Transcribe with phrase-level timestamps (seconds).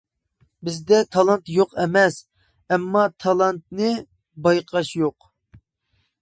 [0.67, 2.17] بىزدە تالانت يوق ئەمەس،
[2.73, 3.93] ئەمما تالانتنى
[4.49, 5.31] بايقاش يوق.